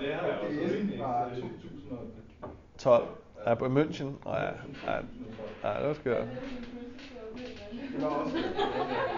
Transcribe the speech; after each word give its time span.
det 0.00 0.12
er 0.12 0.26
jeg 0.26 0.38
også 0.42 0.76
enig 0.76 0.98
fra 1.00 1.26
i. 1.36 1.40
2012. 1.40 2.08
12. 2.78 3.04
Ja, 3.46 3.54
på 3.54 3.64
München. 3.64 4.06
Åh 4.26 4.34
ja, 4.34 4.50
ja, 4.86 4.96
ja, 5.64 5.78
det 5.80 5.88
var 5.88 5.94
skørt. 5.94 6.26
Var 8.00 8.30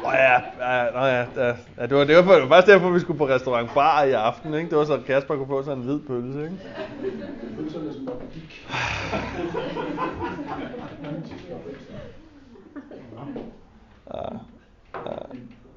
Åh 0.04 0.12
ja, 0.14 0.40
ja, 0.60 0.90
nå 0.90 0.98
ja, 0.98 1.26
ja, 1.36 1.56
ja, 1.78 1.86
det 1.86 1.96
var, 1.96 2.04
det 2.04 2.16
var, 2.16 2.22
det 2.34 2.42
var 2.42 2.48
faktisk 2.48 2.66
derfor, 2.66 2.90
vi 2.90 3.00
skulle 3.00 3.18
på 3.18 3.28
restaurant 3.28 3.70
bar 3.74 4.02
i 4.02 4.12
aften, 4.12 4.54
ikke? 4.54 4.70
Det 4.70 4.78
var 4.78 4.84
så, 4.84 4.94
at 4.94 5.04
Kasper 5.04 5.36
kunne 5.36 5.46
få 5.46 5.62
sådan 5.62 5.78
en 5.78 5.84
hvid 5.84 6.00
pølse, 6.00 6.42
ikke? 6.44 6.56
pølserne 7.56 7.94
som 7.94 8.06
var 8.06 8.12
på 8.14 8.26
gik. 8.32 8.66
Ja, 14.14 14.28
ja. 15.06 15.16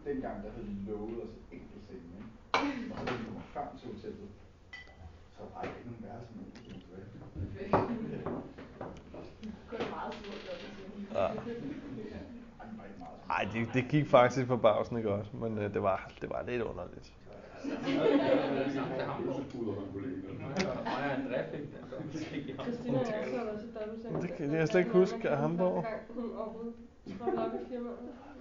Dengang 0.05 0.43
der 0.43 0.49
havde 0.55 0.67
de 0.67 0.75
lovet 0.87 1.17
os 1.23 1.29
et 1.29 1.43
enkelt 1.51 1.83
seng, 1.87 2.01
ikke? 2.17 2.93
Og 2.93 2.99
så 2.99 3.05
da 3.05 3.11
vi 3.11 3.23
kommer 3.25 3.41
frem 3.53 3.77
til 3.79 3.87
hotellet, 3.93 4.29
så 5.35 5.41
var 5.53 5.61
der 5.61 5.67
ikke 5.67 5.79
nogen 5.85 6.03
værelse 6.07 6.31
med. 6.35 6.43
Ja. 11.23 11.29
Ej, 13.29 13.47
det, 13.53 13.67
det 13.73 13.85
gik 13.89 14.07
faktisk 14.09 14.47
forbavsende 14.47 15.01
godt, 15.01 15.33
men 15.41 15.57
øh, 15.57 15.73
det, 15.73 15.83
var, 15.83 16.11
det 16.21 16.29
var 16.29 16.43
lidt 16.47 16.61
underligt. 16.61 17.13
Er. 17.63 17.69
Det 24.21 24.35
kan- 24.37 24.53
jeg 24.53 24.67
slet 24.67 24.79
ikke 24.79 24.91
huske 24.91 25.29
af 25.29 25.37
Hamburg. 25.37 25.85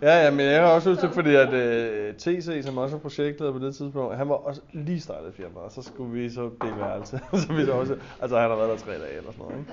Ja, 0.02 0.24
ja, 0.24 0.30
men 0.30 0.40
jeg 0.40 0.60
har 0.62 0.68
også 0.68 0.90
huske 0.90 1.06
det, 1.06 1.14
fordi 1.14 1.34
at 1.34 1.48
uh, 1.48 2.16
TC, 2.16 2.60
som 2.64 2.78
også 2.78 2.96
var 2.96 3.00
projektleder 3.00 3.52
på 3.52 3.58
det 3.58 3.74
tidspunkt, 3.74 4.16
han 4.16 4.28
var 4.28 4.34
også 4.34 4.60
lige 4.72 5.00
startet 5.00 5.34
firma, 5.34 5.60
og 5.60 5.72
så 5.72 5.82
skulle 5.82 6.12
vi 6.12 6.30
så 6.30 6.50
dele 6.62 6.76
værelse. 6.78 7.20
så 7.46 7.52
vi 7.52 7.64
så 7.64 7.72
også, 7.72 7.96
altså 8.22 8.38
han 8.38 8.50
har 8.50 8.56
været 8.56 8.70
der 8.70 8.76
tre 8.76 8.92
dage 8.92 9.16
eller 9.16 9.32
sådan 9.32 9.44
noget, 9.44 9.58
ikke? 9.58 9.72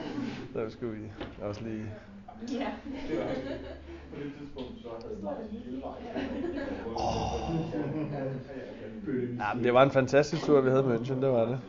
Så 0.69 0.77
skulle 0.77 0.93
vi 0.97 1.03
også 1.41 1.63
lige... 1.63 1.85
Ja. 2.47 2.71
På 4.13 4.15
det 4.23 4.31
tidspunkt, 4.39 4.81
så 4.81 4.87
havde 5.07 5.23
Martin. 5.23 5.83
Ja, 9.39 9.53
men 9.55 9.63
det 9.63 9.73
var 9.73 9.83
en 9.83 9.91
fantastisk 9.91 10.45
tur, 10.45 10.61
vi 10.61 10.69
havde 10.69 10.83
i 10.83 10.87
München, 10.87 11.21
det 11.21 11.29
var 11.31 11.45
det. 11.45 11.59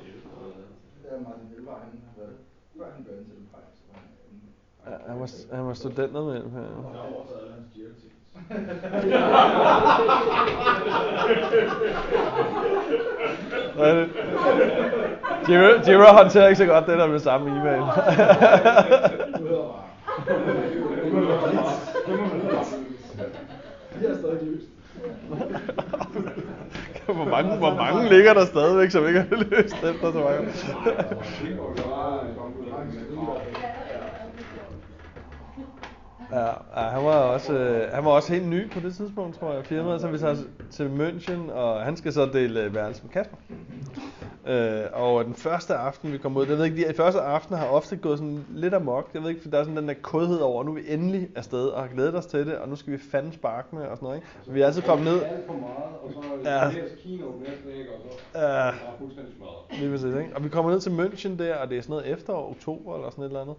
Ja, 1.05 1.19
Martin 1.19 1.49
Helvej, 1.57 1.75
han 1.75 2.01
har 2.07 2.23
været, 2.23 2.37
før 2.77 2.85
han 2.95 3.05
blev 3.05 3.15
ansat 3.19 3.35
i 3.35 3.47
Pejs, 3.53 3.75
så 3.77 3.83
var 3.93 3.99
han 4.01 4.97
Ja, 5.07 5.13
han 5.13 5.21
var, 5.21 5.57
han 5.57 5.67
var 5.67 5.75
studentermedlem 5.75 6.51
her. 6.53 6.61
Hvad 13.75 13.91
er 13.91 13.95
det? 13.95 14.09
Jiro, 15.49 15.81
Jiro 15.87 16.13
håndterer 16.13 16.49
ikke 16.49 16.59
så 16.59 16.67
godt 16.67 16.87
det 16.87 16.99
der 16.99 17.07
med 17.07 17.19
samme 17.19 17.51
e-mail. 17.51 17.83
De 24.01 24.07
er 24.07 24.15
stadig 24.31 24.53
løst. 24.53 24.67
hvor, 27.05 27.25
mange, 27.25 27.57
hvor 27.57 27.75
mange 27.75 28.09
ligger 28.09 28.35
der 28.35 28.45
stadigvæk, 28.45 28.91
som 28.91 29.07
ikke 29.07 29.21
har 29.21 29.37
løst 29.37 29.75
efter 29.75 30.13
så 30.13 30.19
mange? 30.19 30.49
Ja, 36.33 36.47
ja 36.77 36.89
han, 36.89 37.05
var 37.05 37.13
også, 37.13 37.53
øh, 37.53 37.93
han 37.93 38.05
var 38.05 38.11
også 38.11 38.33
helt 38.33 38.49
ny 38.49 38.71
på 38.71 38.81
det 38.81 38.95
tidspunkt, 38.95 39.39
tror 39.39 39.53
jeg, 39.53 39.65
firmaet, 39.65 40.01
så 40.01 40.09
vi 40.09 40.19
tager 40.19 40.37
til 40.71 40.89
München, 40.89 41.53
og 41.53 41.81
han 41.83 41.97
skal 41.97 42.13
så 42.13 42.27
dele 42.27 42.61
øh, 42.61 42.75
værelse 42.75 43.03
med 43.03 43.11
Kasper. 43.11 43.37
Øh, 44.47 44.83
og 44.93 45.25
den 45.25 45.35
første 45.35 45.75
aften, 45.75 46.13
vi 46.13 46.19
kom 46.19 46.37
ud, 46.37 46.47
jeg 46.47 46.59
ved 46.59 46.65
ikke, 46.65 46.89
de 46.89 46.95
første 46.95 47.21
aftener 47.21 47.59
har 47.59 47.67
ofte 47.67 47.97
gået 47.97 48.19
sådan 48.19 48.45
lidt 48.49 48.75
amok. 48.75 49.11
Jeg 49.15 49.23
ved 49.23 49.29
ikke, 49.31 49.43
for 49.43 49.51
der 49.51 49.59
er 49.59 49.63
sådan 49.65 49.77
den 49.77 49.89
der 49.89 49.95
kodhed 50.03 50.39
over, 50.39 50.65
nu 50.65 50.71
er 50.71 50.75
vi 50.75 50.83
endelig 50.89 51.29
afsted 51.37 51.67
og 51.67 51.83
har 51.83 51.89
glædet 51.89 52.15
os 52.15 52.27
til 52.27 52.47
det, 52.47 52.59
og 52.59 52.69
nu 52.69 52.77
skal 52.77 52.93
vi 52.93 52.99
fandme 53.11 53.33
sparke 53.33 53.77
med 53.77 53.83
og 53.83 53.97
sådan 53.97 54.07
noget, 54.07 54.17
ikke? 54.17 54.53
Vi 54.53 54.61
er 54.61 54.67
altid 54.67 54.83
kommet 54.83 55.07
ned. 55.07 55.23
Alt 55.23 55.47
for 55.47 55.53
meget, 55.53 55.95
og 56.03 56.11
så 56.13 56.19
Ja. 56.45 56.65
ja. 56.65 56.71
så 56.71 56.79
er. 58.35 58.73
Lige 59.79 59.91
præcis, 59.91 60.07
ikke? 60.15 60.31
Og 60.35 60.45
vi 60.45 60.49
kommer 60.49 60.71
ned 60.71 60.81
til 60.81 60.91
München 60.91 61.39
der, 61.39 61.57
og 61.57 61.71
det 61.71 61.79
er 61.79 61.83
sådan 61.83 61.93
noget 61.93 62.13
efterår, 62.13 62.51
oktober 62.51 62.95
eller 62.97 63.11
sådan 63.11 63.25
et 63.25 63.29
eller 63.29 63.41
andet. 63.41 63.55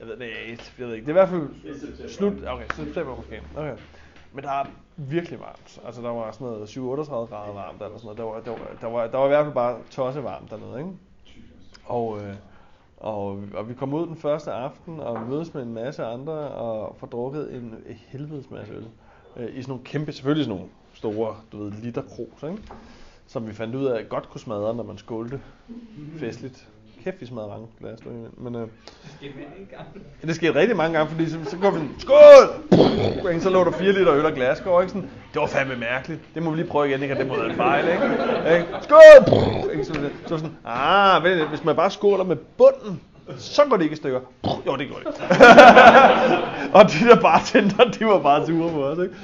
Jeg 0.00 0.08
ved 0.08 0.16
det 0.16 0.26
ikke, 0.50 0.64
jeg 0.78 0.86
ved 0.88 0.94
ikke. 0.94 1.06
Det 1.06 1.16
er 1.16 1.22
i 1.22 1.26
hvert 1.26 1.28
fald 1.28 2.08
slut, 2.08 2.32
okay, 2.46 2.64
september 2.76 3.16
måske. 3.16 3.40
Okay. 3.56 3.76
Men 4.36 4.44
der 4.44 4.50
er 4.50 4.64
virkelig 4.96 5.40
varmt. 5.40 5.80
Altså 5.86 6.02
der 6.02 6.08
var 6.08 6.30
sådan 6.30 6.46
noget 6.46 6.68
37 6.68 7.26
grader 7.26 7.52
varmt 7.52 7.82
eller 7.82 7.98
sådan 7.98 8.16
noget. 8.16 8.18
Der 8.18 8.24
var, 8.24 8.40
der 8.40 8.50
var, 8.50 8.76
der 8.80 8.86
var, 8.86 9.06
der 9.06 9.18
var 9.18 9.24
i 9.24 9.28
hvert 9.28 9.44
fald 9.44 9.54
bare 9.54 9.78
tosse 9.90 10.24
varmt 10.24 10.50
dernede, 10.50 10.78
ikke? 10.78 10.90
Og, 11.84 12.20
øh, 12.20 12.34
og, 12.96 13.42
og 13.54 13.68
vi 13.68 13.74
kom 13.74 13.94
ud 13.94 14.06
den 14.06 14.16
første 14.16 14.52
aften 14.52 15.00
og 15.00 15.28
mødes 15.28 15.54
med 15.54 15.62
en 15.62 15.74
masse 15.74 16.04
andre 16.04 16.32
og 16.32 16.96
får 16.96 17.06
drukket 17.06 17.54
en 17.54 17.74
helvedes 17.86 18.50
masse 18.50 18.72
øl. 18.72 18.88
Øh, 19.36 19.48
I 19.56 19.62
sådan 19.62 19.64
nogle 19.68 19.84
kæmpe, 19.84 20.12
selvfølgelig 20.12 20.44
sådan 20.44 20.58
nogle 20.58 20.72
store, 20.94 21.36
du 21.52 21.58
ved, 21.58 21.72
liter 21.72 22.02
krus, 22.02 22.42
ikke? 22.42 22.62
Som 23.26 23.46
vi 23.46 23.52
fandt 23.52 23.74
ud 23.74 23.84
af 23.84 24.08
godt 24.08 24.30
kunne 24.30 24.40
smadre, 24.40 24.74
når 24.74 24.84
man 24.84 24.98
skålte 24.98 25.40
festligt. 26.18 26.68
Kæft, 27.06 27.20
vi 27.20 27.26
smadrede 27.26 27.48
mange 27.48 27.66
glas, 27.80 28.00
du 28.00 28.08
ved. 28.08 28.28
men 28.36 28.54
øh, 28.54 28.68
Ja, 30.22 30.26
det 30.26 30.34
skete 30.34 30.54
rigtig 30.54 30.76
mange 30.76 30.98
gange, 30.98 31.10
fordi 31.10 31.30
så, 31.30 31.38
så 31.44 31.56
går 31.56 31.70
vi 31.70 31.76
sådan, 31.76 31.94
skål! 31.98 33.40
Så 33.40 33.50
lå 33.50 33.64
der 33.64 33.70
4 33.70 33.92
liter 33.92 34.14
øl 34.14 34.26
og 34.26 34.32
glas, 34.32 34.60
går 34.60 34.80
ikke 34.80 34.92
sådan, 34.92 35.10
det 35.32 35.40
var 35.40 35.46
fandme 35.46 35.76
mærkeligt, 35.76 36.20
det 36.34 36.42
må 36.42 36.50
vi 36.50 36.56
lige 36.56 36.66
prøve 36.68 36.88
igen, 36.88 37.02
ikke? 37.02 37.14
Og 37.14 37.18
det 37.18 37.26
må 37.28 37.36
være 37.36 37.50
en 37.50 37.56
fejl, 37.56 37.84
ikke? 37.88 38.66
Skål! 38.82 39.72
Ikke? 39.72 39.84
Så, 39.84 39.94
så, 40.26 40.38
sådan, 40.38 40.56
ah, 40.64 41.24
vent, 41.24 41.48
hvis 41.48 41.64
man 41.64 41.76
bare 41.76 41.90
skåler 41.90 42.24
med 42.24 42.36
bunden, 42.36 43.00
så 43.36 43.62
går 43.70 43.76
det 43.76 43.82
ikke 43.82 43.92
i 43.92 43.96
stykker. 43.96 44.20
Jo, 44.66 44.76
det 44.76 44.88
går 44.88 44.98
det. 44.98 45.06
og 46.76 46.82
de 46.92 47.08
der 47.08 47.20
bartender, 47.22 47.84
de 47.98 48.06
var 48.06 48.18
bare 48.22 48.46
sure 48.46 48.70
på 48.70 48.84
os, 48.84 48.98
ikke? 48.98 49.14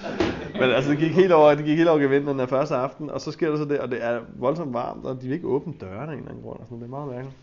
Men 0.60 0.70
altså, 0.70 0.91
det 0.91 0.99
gik 0.99 1.12
helt 1.12 1.32
over, 1.32 1.54
det 1.54 1.64
gik 1.64 1.76
helt 1.76 1.88
over 1.88 1.99
gevinden 1.99 2.38
den 2.38 2.49
første 2.49 2.75
aften, 2.75 3.10
og 3.10 3.20
så 3.20 3.32
sker 3.32 3.50
der 3.50 3.56
så 3.56 3.64
det, 3.64 3.78
og 3.78 3.91
det 3.91 4.04
er 4.04 4.19
voldsomt 4.38 4.75
varmt, 4.75 5.06
og 5.06 5.22
de 5.22 5.26
vil 5.26 5.34
ikke 5.34 5.47
åbne 5.47 5.72
dørene 5.81 5.99
af 5.99 6.06
en 6.06 6.12
eller 6.12 6.31
anden 6.31 6.43
grund, 6.43 6.59
og 6.60 6.64
sådan, 6.64 6.78
det 6.78 6.84
er 6.84 6.91
meget 6.91 7.09
mærkeligt. 7.09 7.37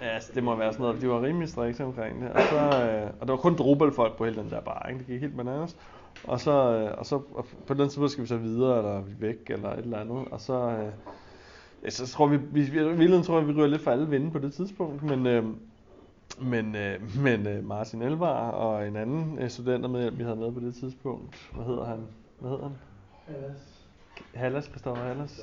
Ja, 0.00 0.06
altså, 0.06 0.32
det 0.34 0.44
må 0.44 0.56
være 0.56 0.72
sådan 0.72 0.84
noget. 0.84 1.00
De 1.02 1.08
var 1.08 1.22
rimelig 1.22 1.48
strikse 1.48 1.84
omkring 1.84 2.22
det. 2.22 2.30
Og, 2.30 2.40
så, 2.40 2.56
øh, 2.56 3.10
og 3.20 3.26
der 3.26 3.32
var 3.32 3.36
kun 3.36 3.56
drubelfolk 3.56 4.16
på 4.16 4.24
hele 4.24 4.36
den 4.36 4.50
der 4.50 4.60
bar, 4.60 4.86
ikke? 4.88 4.98
Det 4.98 5.06
gik 5.06 5.20
helt 5.20 5.36
bananas. 5.36 5.76
Og 6.24 6.40
så, 6.40 6.50
øh, 6.50 6.98
og 6.98 7.06
så 7.06 7.14
og 7.34 7.46
på 7.66 7.74
den 7.74 7.88
tidspunkt 7.88 8.10
skal 8.10 8.22
vi 8.22 8.28
så 8.28 8.36
videre, 8.36 8.78
eller 8.78 9.00
vi 9.00 9.12
væk, 9.18 9.50
eller 9.50 9.70
et 9.72 9.78
eller 9.78 9.98
andet. 9.98 10.28
Og 10.30 10.40
så, 10.40 10.70
øh, 10.70 10.92
ja, 11.84 11.90
så 11.90 12.06
tror 12.06 12.26
vi, 12.26 12.36
vi, 12.36 12.60
vi, 12.60 13.22
tror 13.22 13.38
jeg, 13.38 13.48
vi 13.48 13.52
ryger 13.52 13.66
lidt 13.66 13.82
for 13.82 13.90
alle 13.90 14.08
vinde 14.08 14.30
på 14.30 14.38
det 14.38 14.52
tidspunkt. 14.52 15.02
Men, 15.02 15.26
øh, 15.26 15.44
men, 16.40 16.76
øh, 16.76 17.18
men 17.18 17.46
øh, 17.46 17.64
Martin 17.64 18.02
Elvar 18.02 18.50
og 18.50 18.88
en 18.88 18.96
anden 18.96 19.38
øh, 19.38 19.50
studenter 19.50 19.88
med, 19.88 20.10
vi 20.10 20.22
havde 20.22 20.36
med 20.36 20.52
på 20.52 20.60
det 20.60 20.74
tidspunkt, 20.74 21.50
hvad 21.54 21.64
hedder 21.64 21.84
han? 21.84 21.98
Hvad 22.40 22.50
hedder 22.50 22.64
han? 22.64 22.76
Hallas, 24.34 24.64
Christoffer 24.64 25.04
Hallas. 25.04 25.40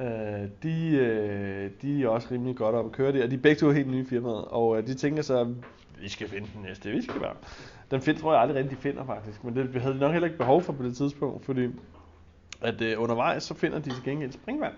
Øh, 0.00 0.48
de, 0.62 0.96
øh, 0.96 1.70
de 1.82 2.04
er 2.04 2.08
også 2.08 2.28
rimelig 2.30 2.56
godt 2.56 2.74
op 2.74 2.86
at 2.86 2.92
køre 2.92 3.12
det, 3.12 3.22
og 3.22 3.30
de 3.30 3.34
er 3.34 3.40
begge 3.40 3.60
to 3.60 3.70
helt 3.70 3.90
nye 3.90 4.06
firmaer, 4.06 4.32
og 4.32 4.78
øh, 4.78 4.86
de 4.86 4.94
tænker 4.94 5.22
så, 5.22 5.54
vi 6.00 6.08
skal 6.08 6.28
finde 6.28 6.48
den 6.54 6.62
næste, 6.62 6.90
vi 6.90 7.02
skal 7.02 7.20
bare. 7.20 7.34
Den 7.90 8.00
find, 8.00 8.16
tror 8.16 8.32
jeg 8.32 8.40
aldrig 8.40 8.56
rigtig, 8.56 8.76
de 8.76 8.82
finder 8.82 9.04
faktisk, 9.04 9.44
men 9.44 9.56
det 9.56 9.82
havde 9.82 9.94
de 9.94 10.00
nok 10.00 10.12
heller 10.12 10.26
ikke 10.26 10.38
behov 10.38 10.62
for 10.62 10.72
på 10.72 10.82
det 10.82 10.96
tidspunkt, 10.96 11.44
fordi 11.44 11.68
at 12.60 12.80
øh, 12.80 13.02
undervejs 13.02 13.42
så 13.42 13.54
finder 13.54 13.78
de 13.78 13.90
til 13.90 14.04
gengæld 14.04 14.32
springvand. 14.32 14.74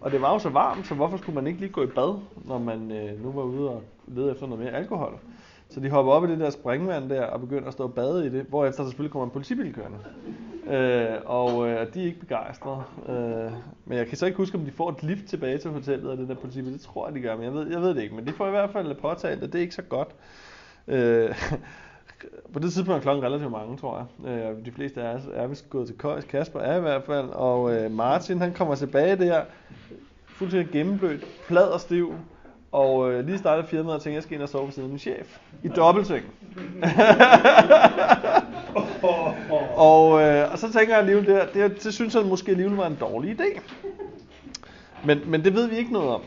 Og 0.00 0.10
det 0.10 0.20
var 0.20 0.32
jo 0.32 0.38
så 0.38 0.48
varmt, 0.48 0.86
så 0.86 0.94
hvorfor 0.94 1.16
skulle 1.16 1.34
man 1.34 1.46
ikke 1.46 1.60
lige 1.60 1.72
gå 1.72 1.82
i 1.82 1.86
bad, 1.86 2.18
når 2.44 2.58
man 2.58 2.92
øh, 2.92 3.24
nu 3.24 3.32
var 3.32 3.42
ude 3.42 3.70
og 3.70 3.82
lede 4.06 4.30
efter 4.30 4.46
noget 4.46 4.64
mere 4.64 4.72
alkohol? 4.72 5.18
Så 5.70 5.80
de 5.80 5.90
hopper 5.90 6.12
op 6.12 6.24
i 6.24 6.30
det 6.30 6.38
der 6.38 6.50
springvand 6.50 7.10
der 7.10 7.22
og 7.22 7.40
begynder 7.40 7.66
at 7.66 7.72
stå 7.72 7.84
og 7.84 7.94
bade 7.94 8.26
i 8.26 8.28
det, 8.28 8.46
hvorefter 8.48 8.82
der 8.82 8.90
selvfølgelig 8.90 9.12
kommer 9.12 9.26
en 9.26 9.30
politibil 9.30 9.74
kørende. 9.74 9.98
Øh, 10.70 11.18
og 11.24 11.68
øh, 11.68 11.94
de 11.94 12.00
er 12.00 12.06
ikke 12.06 12.20
begejstrede. 12.20 12.82
Øh, 13.08 13.52
men 13.84 13.98
jeg 13.98 14.06
kan 14.06 14.16
så 14.16 14.26
ikke 14.26 14.36
huske, 14.36 14.58
om 14.58 14.64
de 14.64 14.70
får 14.70 14.90
et 14.90 15.02
lift 15.02 15.26
tilbage 15.26 15.58
til 15.58 15.70
hotellet 15.70 16.10
af 16.10 16.16
den 16.16 16.28
der 16.28 16.34
politibil. 16.34 16.72
Det 16.72 16.80
tror 16.80 17.06
jeg, 17.06 17.14
de 17.14 17.20
gør, 17.20 17.36
men 17.36 17.44
jeg 17.44 17.54
ved, 17.54 17.70
jeg 17.70 17.80
ved 17.80 17.94
det 17.94 18.02
ikke. 18.02 18.14
Men 18.14 18.26
de 18.26 18.32
får 18.32 18.46
i 18.46 18.50
hvert 18.50 18.70
fald 18.70 18.94
påtalt, 18.94 19.42
at 19.42 19.52
det 19.52 19.58
er 19.58 19.62
ikke 19.62 19.74
så 19.74 19.82
godt. 19.82 20.08
Øh, 20.88 21.34
på 22.52 22.58
det 22.58 22.72
tidspunkt 22.72 22.98
er 22.98 23.02
klokken 23.02 23.24
relativt 23.24 23.50
mange, 23.50 23.76
tror 23.76 24.08
jeg. 24.24 24.30
Øh, 24.30 24.64
de 24.64 24.72
fleste 24.72 25.02
af 25.02 25.14
os 25.14 25.22
er 25.34 25.46
vist 25.46 25.70
gået 25.70 25.86
til 25.86 25.98
køjs. 25.98 26.24
Kasper 26.24 26.60
er 26.60 26.76
i 26.76 26.80
hvert 26.80 27.04
fald. 27.04 27.28
Og 27.28 27.74
øh, 27.74 27.90
Martin, 27.90 28.40
han 28.40 28.52
kommer 28.52 28.74
tilbage 28.74 29.16
der, 29.16 29.42
fuldstændig 30.26 30.72
gennemblødt, 30.72 31.24
plad 31.48 31.68
og 31.68 31.80
stiv. 31.80 32.14
Og 32.72 33.12
øh, 33.12 33.26
lige 33.26 33.38
startede 33.38 33.66
firmaet 33.66 33.96
og 33.96 34.02
tænkte, 34.02 34.14
jeg 34.14 34.22
skal 34.22 34.34
ind 34.34 34.42
og 34.42 34.48
sove 34.48 34.64
ved 34.64 34.72
siden 34.72 34.86
af 34.86 34.90
min 34.90 34.98
chef. 34.98 35.38
I 35.62 35.68
dobbeltseng. 35.68 36.24
og, 39.76 40.22
øh, 40.22 40.52
og 40.52 40.58
så 40.58 40.72
tænker 40.72 40.88
jeg 40.88 40.98
alligevel, 40.98 41.26
det, 41.26 41.48
det, 41.54 41.84
det 41.84 41.94
synes 41.94 42.14
jeg 42.14 42.24
måske 42.24 42.50
alligevel 42.50 42.76
var 42.76 42.86
en 42.86 42.96
dårlig 43.00 43.40
idé. 43.40 43.60
Men, 45.04 45.20
men 45.26 45.44
det 45.44 45.54
ved 45.54 45.68
vi 45.68 45.76
ikke 45.76 45.92
noget 45.92 46.08
om. 46.08 46.22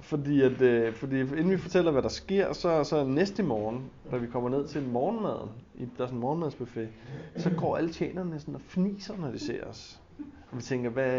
Fordi, 0.00 0.42
at, 0.42 0.60
øh, 0.60 0.94
fordi 0.94 1.20
inden 1.20 1.50
vi 1.50 1.58
fortæller, 1.58 1.90
hvad 1.90 2.02
der 2.02 2.08
sker, 2.08 2.52
så, 2.52 2.84
så 2.84 3.04
næste 3.04 3.42
morgen, 3.42 3.82
da 4.10 4.16
vi 4.16 4.26
kommer 4.26 4.48
ned 4.48 4.68
til 4.68 4.82
morgenmaden, 4.82 5.48
i, 5.74 5.80
der 5.80 6.02
er 6.02 6.06
sådan 6.06 6.16
en 6.16 6.20
morgenmadsbuffet, 6.20 6.88
så 7.36 7.50
går 7.50 7.76
alle 7.76 7.92
tjenerne 7.92 8.40
sådan 8.40 8.54
og 8.54 8.60
fniser, 8.68 9.14
når 9.18 9.28
de 9.28 9.38
ser 9.38 9.64
os. 9.64 10.00
Og 10.50 10.56
vi 10.56 10.62
tænker, 10.62 10.90
hvad... 10.90 11.12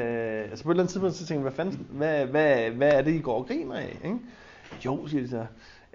Altså 0.49 0.63
på 0.63 0.69
et 0.69 0.73
eller 0.73 0.83
andet 0.83 0.91
tidspunkt, 0.91 1.15
så 1.15 1.25
tænker 1.25 1.39
vi, 1.39 1.43
hvad 1.43 1.51
fanden, 1.51 1.87
hvad, 1.89 2.25
hvad, 2.25 2.69
hvad 2.69 2.93
er 2.93 3.01
det, 3.01 3.13
I 3.13 3.19
går 3.19 3.37
og 3.37 3.47
griner 3.47 3.75
af, 3.75 3.99
ikke? 4.03 4.17
Jo, 4.85 5.07
siger 5.07 5.21
de 5.21 5.29
så. 5.29 5.45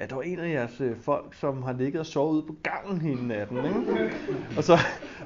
Ja, 0.00 0.06
der 0.06 0.15
var 0.15 0.23
en 0.23 0.38
af 0.38 0.53
jeres 0.53 0.81
øh, 0.81 0.97
folk, 1.00 1.35
som 1.41 1.62
har 1.62 1.73
ligget 1.73 2.00
og 2.00 2.06
sovet 2.06 2.35
ude 2.35 2.47
på 2.47 2.55
gangen 2.62 3.00
hele 3.00 3.29
natten, 3.29 3.56
ikke? 3.56 4.11
Og 4.56 4.65
så, 4.65 4.79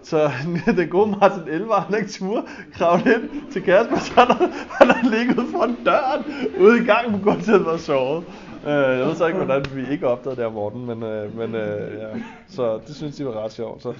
så 0.02 0.30
den 0.76 0.88
gode 0.88 1.10
Martin 1.10 1.48
Elvar, 1.48 1.80
han 1.80 1.98
ikke 1.98 2.10
tur, 2.10 2.48
kravle 2.72 3.14
ind 3.14 3.52
til 3.52 3.62
Kasper, 3.62 3.98
så 3.98 4.12
han 4.14 4.26
har, 4.26 4.50
han 4.70 4.90
har 4.90 5.10
ligget 5.10 5.46
foran 5.52 5.76
døren 5.84 6.24
ude 6.60 6.82
i 6.82 6.84
gangen 6.84 7.18
på 7.18 7.24
gulvet 7.24 7.66
og 7.66 7.80
sovet. 7.80 8.24
Øh, 8.66 8.98
jeg 8.98 9.06
ved 9.06 9.14
så 9.14 9.26
ikke, 9.26 9.36
hvordan 9.36 9.66
vi 9.74 9.92
ikke 9.92 10.06
opdagede 10.06 10.36
det 10.36 10.46
om 10.46 10.52
morgenen, 10.52 10.86
men, 10.86 11.02
øh, 11.02 11.36
men 11.36 11.54
øh, 11.54 11.94
ja. 11.98 12.08
Så 12.48 12.80
det 12.86 12.96
synes 12.96 13.16
de 13.16 13.26
var 13.26 13.44
ret 13.44 13.52
sjovt. 13.52 13.82
Så, 13.82 13.94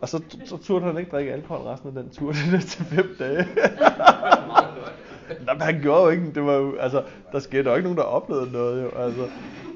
og 0.00 0.08
så, 0.08 0.22
så 0.44 0.56
turde 0.56 0.84
han 0.84 0.98
ikke 0.98 1.10
drikke 1.10 1.32
alkohol 1.32 1.66
resten 1.66 1.88
af 1.88 2.02
den 2.02 2.10
tur, 2.10 2.32
det 2.32 2.54
er 2.54 2.60
til 2.60 2.84
fem 2.84 3.16
dage. 3.18 3.46
Nej, 5.44 5.54
men 5.54 5.60
han 5.62 5.80
gjorde 5.82 6.02
jo 6.02 6.08
ikke, 6.08 6.34
det 6.34 6.44
var 6.46 6.52
jo, 6.54 6.76
altså, 6.76 7.04
der 7.32 7.38
skete 7.38 7.70
jo 7.70 7.76
ikke 7.76 7.82
nogen, 7.84 7.98
der 7.98 8.04
oplevede 8.04 8.52
noget 8.52 8.82
jo, 8.82 8.88
altså. 8.90 9.30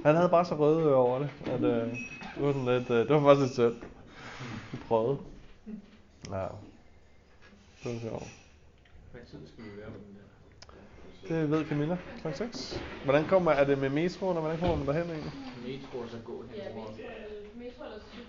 Han 0.05 0.15
havde 0.17 0.29
bare 0.29 0.45
så 0.45 0.55
røde 0.55 0.81
ører 0.81 0.95
over 0.95 1.19
det, 1.19 1.31
at 1.47 1.61
øh, 1.63 1.71
det 1.71 2.47
var 2.47 2.53
sådan 2.53 2.79
lidt, 2.79 2.91
øh, 2.91 2.97
det 2.99 3.09
var 3.11 3.21
faktisk 3.21 3.41
lidt 3.47 3.57
sødt. 3.57 3.75
Vi 4.73 4.79
prøvede. 4.89 5.19
Ja. 6.31 6.47
Det 7.85 7.95
var 7.95 8.01
sjovt. 8.01 8.29
Hvad 9.13 9.21
tid 9.31 9.39
skal 9.53 9.65
vi 9.65 9.71
være 9.81 9.91
på 9.91 9.99
den 10.07 10.17
der? 11.29 11.41
Det 11.41 11.51
ved 11.51 11.65
Camilla. 11.69 11.97
Klokken 12.21 12.53
6. 12.53 12.83
Hvordan 13.05 13.25
kommer, 13.25 13.51
er 13.53 13.65
det 13.65 13.79
med 13.79 13.89
metroen, 13.91 14.37
og 14.37 14.43
hvordan 14.43 14.59
kommer 14.61 14.77
man 14.77 14.87
derhen 14.87 15.11
egentlig? 15.11 15.33
Metro 15.67 16.09
så 16.09 16.17
gå 16.25 16.45
Ja, 16.57 16.63
herover. 16.63 16.87
metro, 16.87 17.03
metro 17.59 17.85
eller 17.85 17.99
cykel. 18.13 18.27